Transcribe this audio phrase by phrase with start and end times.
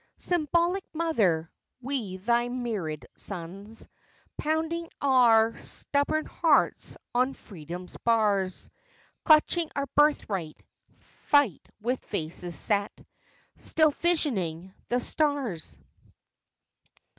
[0.17, 3.87] Symbolic mother, we thy myriad sons,
[4.35, 8.71] Pounding our stubborn hearts on Freedom's bars,
[9.25, 10.57] Clutching our birthright,
[11.27, 13.05] fight with faces set,
[13.57, 15.77] Still visioning the stars!